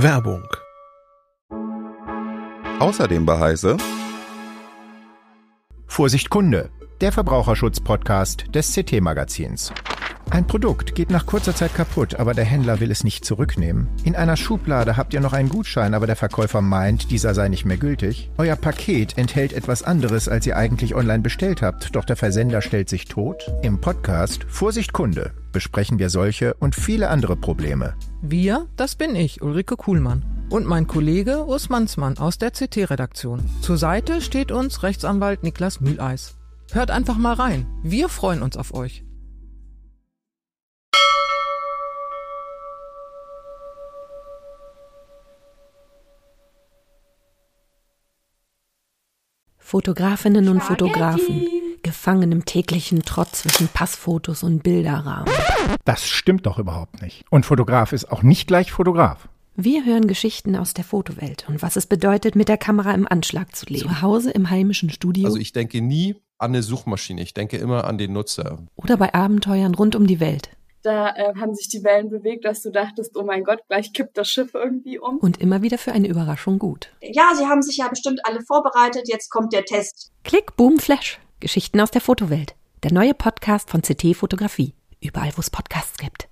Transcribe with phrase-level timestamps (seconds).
[0.00, 0.46] Werbung.
[2.78, 3.76] Außerdem bei Heise
[5.88, 9.72] Vorsicht Kunde, der Verbraucherschutz-Podcast des CT-Magazins.
[10.30, 13.88] Ein Produkt geht nach kurzer Zeit kaputt, aber der Händler will es nicht zurücknehmen.
[14.04, 17.64] In einer Schublade habt ihr noch einen Gutschein, aber der Verkäufer meint, dieser sei nicht
[17.64, 18.30] mehr gültig.
[18.38, 22.88] Euer Paket enthält etwas anderes, als ihr eigentlich online bestellt habt, doch der Versender stellt
[22.88, 23.50] sich tot.
[23.62, 27.94] Im Podcast Vorsicht Kunde besprechen wir solche und viele andere Probleme.
[28.22, 30.24] Wir, das bin ich, Ulrike Kuhlmann.
[30.50, 33.48] Und mein Kollege Urs Mansmann aus der CT-Redaktion.
[33.60, 36.36] Zur Seite steht uns Rechtsanwalt Niklas Mühleis.
[36.72, 37.66] Hört einfach mal rein.
[37.82, 39.04] Wir freuen uns auf euch.
[49.68, 51.46] Fotografinnen und Fotografen,
[51.88, 55.32] gefangen im täglichen Trotz zwischen Passfotos und Bilderrahmen.
[55.86, 57.24] Das stimmt doch überhaupt nicht.
[57.30, 59.26] Und Fotograf ist auch nicht gleich Fotograf.
[59.56, 63.56] Wir hören Geschichten aus der Fotowelt und was es bedeutet, mit der Kamera im Anschlag
[63.56, 63.88] zu leben.
[63.88, 67.84] Zu Hause im heimischen Studio Also ich denke nie an eine Suchmaschine, ich denke immer
[67.84, 68.58] an den Nutzer.
[68.76, 70.50] oder bei Abenteuern rund um die Welt.
[70.82, 74.16] Da äh, haben sich die Wellen bewegt, dass du dachtest, oh mein Gott, gleich kippt
[74.18, 75.16] das Schiff irgendwie um.
[75.16, 76.90] Und immer wieder für eine Überraschung gut.
[77.00, 80.12] Ja, Sie haben sich ja bestimmt alle vorbereitet, jetzt kommt der Test.
[80.22, 81.18] Klick, Boom, Flash.
[81.40, 82.56] Geschichten aus der Fotowelt.
[82.82, 84.74] Der neue Podcast von CT Fotografie.
[85.00, 86.26] Überall, wo es Podcasts gibt.